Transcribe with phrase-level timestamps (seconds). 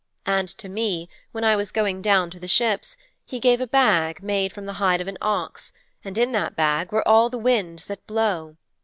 [0.25, 4.23] And to me, when I was going down to the ships, he gave a bag
[4.23, 7.85] made from the hide of an ox, and in that bag were all the winds
[7.85, 8.55] that blow.